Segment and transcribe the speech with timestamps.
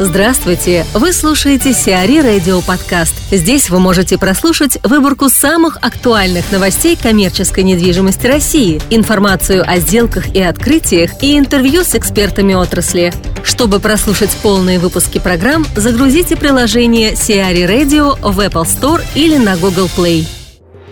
[0.00, 0.84] Здравствуйте!
[0.92, 3.14] Вы слушаете Сиари Радио Подкаст.
[3.30, 10.42] Здесь вы можете прослушать выборку самых актуальных новостей коммерческой недвижимости России, информацию о сделках и
[10.42, 13.12] открытиях и интервью с экспертами отрасли.
[13.44, 19.88] Чтобы прослушать полные выпуски программ, загрузите приложение Сиари Radio в Apple Store или на Google
[19.96, 20.26] Play.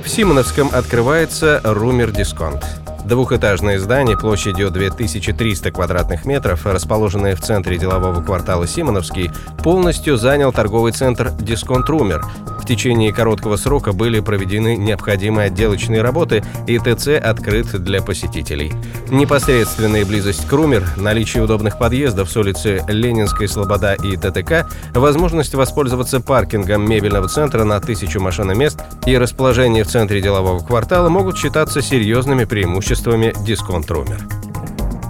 [0.05, 2.65] В Симоновском открывается Румер Дисконт.
[3.05, 9.31] Двухэтажное здание площадью 2300 квадратных метров, расположенное в центре делового квартала Симоновский,
[9.63, 12.25] полностью занял торговый центр «Дисконт Румер»,
[12.63, 18.73] в течение короткого срока были проведены необходимые отделочные работы, и ТЦ открыт для посетителей.
[19.11, 26.21] Непосредственная близость к Румер, наличие удобных подъездов с улицы Ленинской, Слобода и ТТК, возможность воспользоваться
[26.21, 32.45] паркингом мебельного центра на тысячу машиномест и расположение в центре делового квартала могут считаться серьезными
[32.45, 32.92] преимуществами
[33.47, 34.19] дисконт Румер.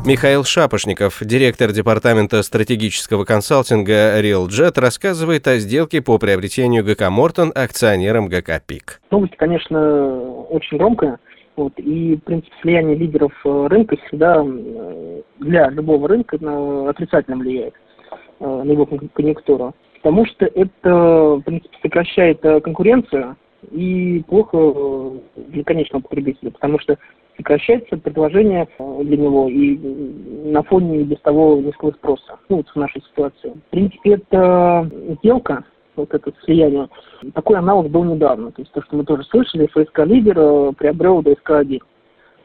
[0.07, 8.29] Михаил Шапошников, директор департамента стратегического консалтинга RealJet, рассказывает о сделке по приобретению ГК «Мортон» акционером
[8.29, 9.01] ГК «Пик».
[9.11, 11.19] Новость, конечно, очень громкая.
[11.57, 14.45] Вот, и, принципе, влияние лидеров э, рынка всегда
[15.41, 16.37] для любого рынка
[16.89, 17.75] отрицательно влияет
[18.39, 19.75] э, на его конъюнктуру.
[20.01, 23.37] Потому что это, в принципе, сокращает э, конкуренцию
[23.73, 26.97] и плохо для конечного потребителя, потому что
[27.37, 29.79] сокращается предложение э, для него и
[30.51, 32.39] на фоне без того низкого спроса.
[32.49, 33.51] Ну, вот в нашей ситуации.
[33.51, 35.65] В принципе, это сделка,
[35.97, 36.89] вот это слияние,
[37.35, 38.53] такой аналог был недавно.
[38.53, 41.81] То есть то, что мы тоже слышали, ФСК лидер э, приобрел ДСК-1.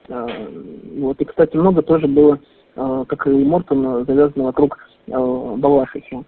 [0.10, 0.28] Э,
[1.00, 2.40] вот, и, кстати, много тоже было,
[2.76, 6.24] как и Мортон, завязано вокруг Балашихи.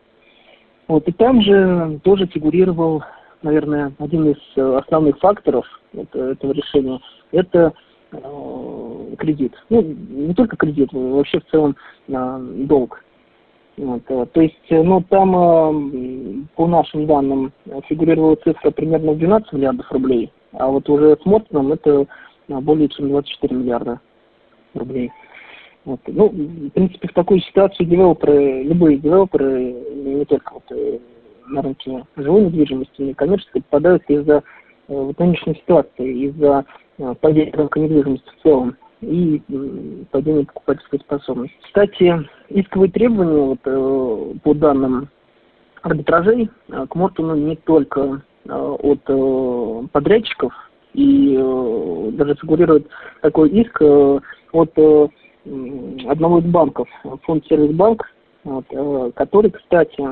[0.87, 3.03] Вот, и там же тоже фигурировал,
[3.43, 6.99] наверное, один из основных факторов этого решения.
[7.31, 7.71] Это Э,
[8.11, 9.53] кредит.
[9.69, 11.75] Ну, не только кредит, вообще в целом
[12.07, 13.03] э, долг.
[13.77, 17.53] Вот, э, то есть, ну, там, по нашим данным,
[17.87, 22.07] фигурировала цифра примерно в 12 миллиардов рублей, а вот уже с Мортоном это
[22.47, 23.99] более чем 24 миллиарда
[24.73, 25.11] рублей.
[25.85, 26.01] Вот.
[26.07, 30.63] Ну, в принципе, в такую ситуацию девелоперы, любые девелоперы, не только вот
[31.47, 34.43] на рынке жилой недвижимости, не коммерческой, попадают из-за
[34.87, 36.88] вот нынешней ситуации, из-за Э,
[37.21, 39.41] падение рынка недвижимости в целом и
[40.11, 41.55] падение покупательской способности.
[41.63, 45.09] Кстати, исковые требования вот, э, по данным
[45.81, 49.03] арбитражей э, к Мортону не только от
[49.91, 50.51] подрядчиков,
[50.95, 51.35] и
[52.13, 52.87] даже фигурирует
[53.21, 54.77] такой иск от
[56.07, 56.87] одного из банков,
[57.23, 58.09] фонд Сервисбанк,
[58.45, 58.65] вот,
[59.15, 60.09] который, кстати,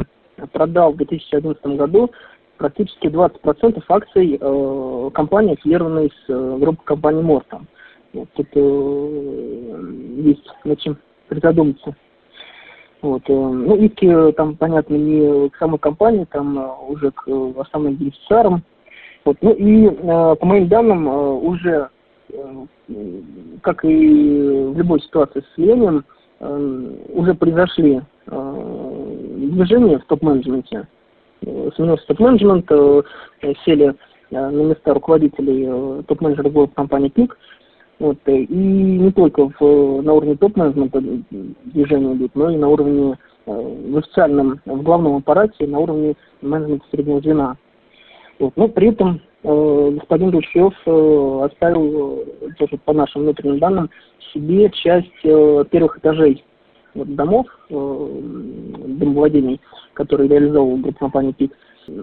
[0.52, 2.12] продал в 2011 году
[2.58, 7.68] практически 20% акций э, компании, аффилированной с э, группой компании Мортон.
[8.14, 10.98] Вот, тут э, есть над чем
[11.28, 11.96] призадуматься.
[13.02, 17.54] Вот, э, ну, иски там, понятно, не к самой компании, там э, уже к э,
[17.58, 18.64] основным бенефициарам.
[19.26, 21.90] Вот, ну и э, по моим данным э, уже,
[22.30, 22.66] э,
[23.62, 26.06] как и в любой ситуации с слиянием,
[26.40, 30.88] э, уже произошли э, движения в топ-менеджменте
[31.76, 33.04] сменился топ-менеджмент, э,
[33.66, 33.94] сели э,
[34.32, 37.38] на места руководителей э, топ-менеджеров группы компании ПИК.
[38.00, 41.02] Вот, и не только в, на уровне топ-менеджмента
[41.66, 47.22] движения идут, но и на уровне в официальном, в главном аппарате, на уровне менеджмента среднего
[47.22, 47.58] звена.
[48.40, 48.54] Вот.
[48.56, 52.24] Но при этом э, господин Ручьев э, оставил,
[52.60, 53.90] тоже по нашим внутренним данным,
[54.34, 56.44] себе часть э, первых этажей
[56.98, 58.22] вот, домов, э,
[58.88, 59.62] домовладений,
[59.94, 61.52] которые реализовывала группа компании ПИК,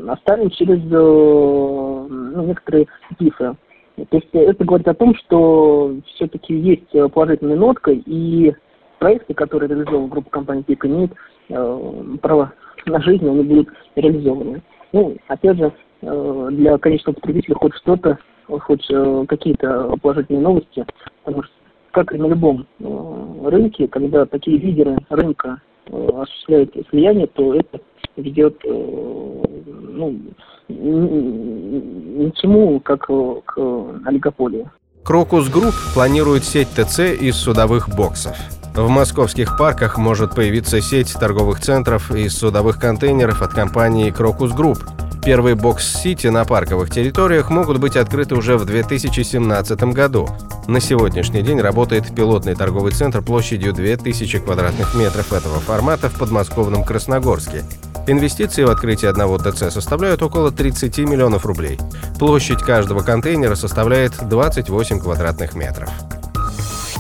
[0.08, 2.86] оставим через э, ну, некоторые
[3.18, 3.56] ПИФы.
[3.96, 8.52] То есть это говорит о том, что все-таки есть положительная нотка, и
[8.98, 11.12] проекты, которые реализовывала группа компании ПИК, имеют
[11.50, 11.80] э,
[12.22, 12.52] право
[12.86, 14.62] на жизнь, они будут реализованы.
[14.92, 15.72] Ну, опять же,
[16.02, 20.86] э, для конечного потребителя хоть что-то, хоть э, какие-то положительные новости,
[21.22, 21.52] потому что
[21.94, 27.80] как и на любом э, рынке, когда такие лидеры рынка э, осуществляют слияние, то это
[28.16, 30.20] ведет э, ну,
[30.68, 33.58] ни к чему, как к
[34.06, 34.68] олигополии.
[35.04, 38.36] Crocus Group планирует сеть ТЦ из судовых боксов.
[38.74, 44.78] В московских парках может появиться сеть торговых центров из судовых контейнеров от компании Crocus Group.
[45.24, 50.28] Первые бокс-сити на парковых территориях могут быть открыты уже в 2017 году.
[50.66, 56.84] На сегодняшний день работает пилотный торговый центр площадью 2000 квадратных метров этого формата в подмосковном
[56.84, 57.62] Красногорске.
[58.06, 61.78] Инвестиции в открытие одного ТЦ составляют около 30 миллионов рублей.
[62.18, 65.88] Площадь каждого контейнера составляет 28 квадратных метров.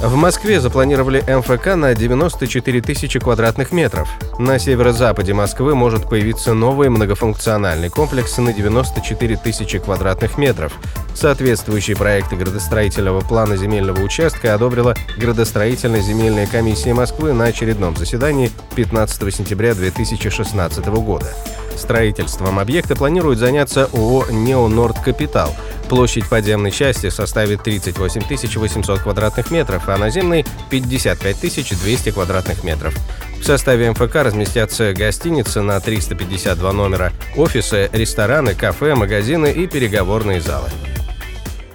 [0.00, 4.08] В Москве запланировали МФК на 94 тысячи квадратных метров.
[4.38, 10.72] На северо-западе Москвы может появиться новый многофункциональный комплекс на 94 тысячи квадратных метров.
[11.14, 19.74] Соответствующие проекты градостроительного плана земельного участка одобрила градостроительно-земельная комиссия Москвы на очередном заседании 15 сентября
[19.74, 21.32] 2016 года.
[21.76, 25.54] Строительством объекта планирует заняться ООО «Неонорд Капитал»,
[25.94, 28.22] Площадь подземной части составит 38
[28.58, 32.96] 800 квадратных метров, а наземной– 55 200 квадратных метров.
[33.40, 40.68] В составе МФК разместятся гостиницы на 352 номера, офисы, рестораны, кафе, магазины и переговорные залы.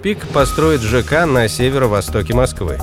[0.03, 2.77] ПИК построит ЖК на северо-востоке Москвы.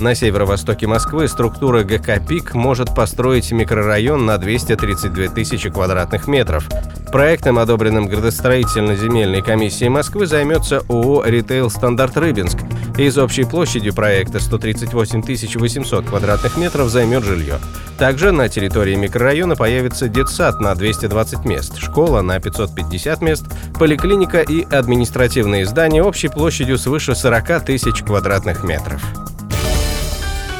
[0.00, 6.66] На северо-востоке Москвы структура ГК «Пик» может построить микрорайон на 232 тысячи квадратных метров.
[7.12, 12.58] Проектом, одобренным градостроительно-земельной комиссией Москвы, займется ООО «Ритейл Стандарт Рыбинск».
[12.96, 17.58] Из общей площади проекта 138 800 квадратных метров займет жилье.
[17.98, 23.44] Также на территории микрорайона появится детсад на 220 мест, школа на 550 мест,
[23.78, 29.02] поликлиника и административные здания общей площадью свыше 40 тысяч квадратных метров.